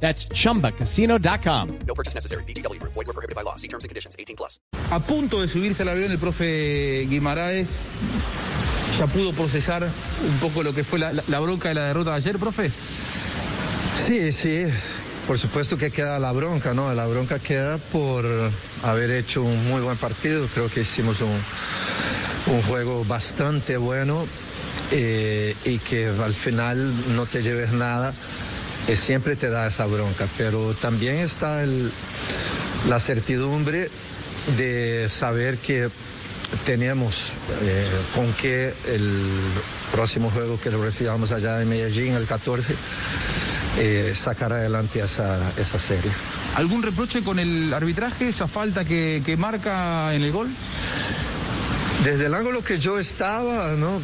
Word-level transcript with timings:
That's 0.00 0.28
chumbacasino.com. 0.28 1.68
No 1.86 1.94
purchase 1.94 2.14
necessary. 2.14 2.44
BGW. 2.44 2.78
Void 2.82 3.06
were 3.06 3.12
prohibited 3.14 3.34
by 3.34 3.42
law. 3.42 3.56
See 3.56 3.68
terms 3.68 3.84
and 3.84 3.88
conditions. 3.90 4.14
18 4.18 4.36
plus. 4.36 4.60
A 4.90 5.00
punto 5.00 5.40
de 5.40 5.48
subirse 5.48 5.82
al 5.82 5.88
avión 5.88 6.10
el 6.12 6.18
profe 6.18 7.06
Guimaraes 7.08 7.88
ya 8.98 9.06
pudo 9.06 9.32
procesar 9.32 9.82
un 9.84 10.38
poco 10.38 10.62
lo 10.62 10.72
que 10.74 10.84
fue 10.84 10.98
la, 10.98 11.12
la- 11.12 11.24
la 11.26 11.40
bronca 11.40 11.68
de 11.70 11.74
la 11.74 11.84
derrota 11.88 12.10
de 12.12 12.16
ayer, 12.16 12.38
profe. 12.38 12.70
Sí, 13.94 14.32
sí, 14.32 14.64
por 15.26 15.38
supuesto 15.38 15.76
que 15.76 15.90
queda 15.90 16.18
la 16.18 16.32
bronca, 16.32 16.72
¿no? 16.74 16.92
La 16.94 17.06
bronca 17.06 17.38
queda 17.38 17.78
por 17.78 18.24
haber 18.82 19.10
hecho 19.10 19.42
un 19.42 19.66
muy 19.68 19.80
buen 19.82 19.96
partido. 19.96 20.46
Creo 20.54 20.68
que 20.70 20.80
hicimos 20.82 21.20
un, 21.20 21.40
un 22.54 22.62
juego 22.62 23.04
bastante 23.04 23.76
bueno 23.76 24.26
eh, 24.92 25.54
y 25.64 25.78
que 25.78 26.06
al 26.08 26.34
final 26.34 27.16
no 27.16 27.26
te 27.26 27.42
lleves 27.42 27.72
nada. 27.72 28.14
Eh, 28.88 28.96
siempre 28.96 29.36
te 29.36 29.50
da 29.50 29.66
esa 29.66 29.86
bronca, 29.86 30.26
pero 30.36 30.74
también 30.74 31.16
está 31.16 31.62
el- 31.62 31.90
la 32.88 33.00
certidumbre 33.00 33.90
de 34.56 35.08
saber 35.08 35.58
que 35.58 35.88
tenemos 36.64 37.32
eh, 37.62 37.88
con 38.14 38.32
qué 38.34 38.72
el 38.86 39.26
próximo 39.90 40.30
juego 40.30 40.60
que 40.60 40.70
lo 40.70 40.82
recibamos 40.84 41.32
allá 41.32 41.60
en 41.60 41.68
Medellín, 41.68 42.14
el 42.14 42.26
14, 42.26 42.74
eh, 43.78 44.12
sacar 44.14 44.52
adelante 44.52 45.00
esa, 45.00 45.38
esa 45.58 45.78
serie. 45.80 46.10
¿Algún 46.54 46.82
reproche 46.82 47.22
con 47.22 47.38
el 47.40 47.74
arbitraje, 47.74 48.28
esa 48.28 48.46
falta 48.46 48.84
que, 48.84 49.22
que 49.26 49.36
marca 49.36 50.14
en 50.14 50.22
el 50.22 50.30
gol? 50.32 50.48
Desde 52.04 52.26
el 52.26 52.34
ángulo 52.34 52.62
que 52.62 52.78
yo 52.78 52.98
estaba, 53.00 53.74
no, 53.74 53.98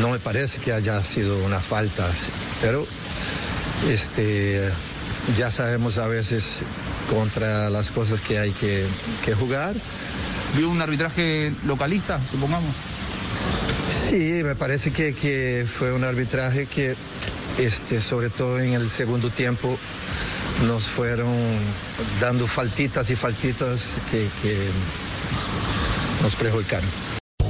no 0.00 0.10
me 0.10 0.18
parece 0.20 0.58
que 0.60 0.72
haya 0.72 1.02
sido 1.02 1.38
una 1.44 1.58
falta, 1.60 2.08
pero 2.62 2.86
este, 3.88 4.70
ya 5.36 5.50
sabemos 5.50 5.98
a 5.98 6.06
veces 6.06 6.60
contra 7.10 7.70
las 7.70 7.90
cosas 7.90 8.20
que 8.20 8.38
hay 8.38 8.52
que, 8.52 8.86
que 9.24 9.34
jugar. 9.34 9.74
¿Vio 10.56 10.70
un 10.70 10.80
arbitraje 10.80 11.52
localista, 11.64 12.20
supongamos? 12.30 12.74
Sí, 13.92 14.40
me 14.42 14.54
parece 14.54 14.92
que, 14.92 15.14
que 15.14 15.66
fue 15.66 15.92
un 15.92 16.04
arbitraje 16.04 16.66
que, 16.66 16.94
este, 17.58 18.00
sobre 18.00 18.30
todo 18.30 18.58
en 18.60 18.74
el 18.74 18.90
segundo 18.90 19.30
tiempo, 19.30 19.78
nos 20.66 20.84
fueron 20.84 21.34
dando 22.20 22.46
faltitas 22.46 23.10
y 23.10 23.16
faltitas 23.16 23.90
que, 24.10 24.28
que 24.42 24.68
nos 26.22 26.34
perjudicaron. 26.34 27.15